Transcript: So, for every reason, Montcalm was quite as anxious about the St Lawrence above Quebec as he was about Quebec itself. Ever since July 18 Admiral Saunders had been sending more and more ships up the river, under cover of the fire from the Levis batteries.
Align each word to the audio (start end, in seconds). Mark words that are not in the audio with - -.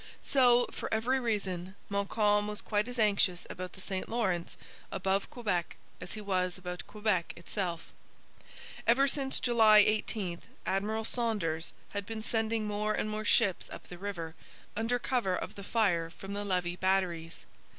So, 0.23 0.65
for 0.71 0.91
every 0.91 1.19
reason, 1.19 1.75
Montcalm 1.87 2.47
was 2.47 2.59
quite 2.59 2.87
as 2.87 2.97
anxious 2.97 3.45
about 3.51 3.73
the 3.73 3.81
St 3.81 4.09
Lawrence 4.09 4.57
above 4.91 5.29
Quebec 5.29 5.75
as 6.01 6.13
he 6.13 6.21
was 6.21 6.57
about 6.57 6.87
Quebec 6.87 7.33
itself. 7.35 7.93
Ever 8.87 9.07
since 9.07 9.39
July 9.39 9.77
18 9.77 10.41
Admiral 10.65 11.05
Saunders 11.05 11.71
had 11.89 12.07
been 12.07 12.23
sending 12.23 12.65
more 12.65 12.93
and 12.95 13.11
more 13.11 13.23
ships 13.23 13.69
up 13.69 13.89
the 13.89 13.99
river, 13.99 14.33
under 14.75 14.97
cover 14.97 15.35
of 15.35 15.53
the 15.53 15.63
fire 15.63 16.09
from 16.09 16.33
the 16.33 16.43
Levis 16.43 16.77
batteries. 16.77 17.45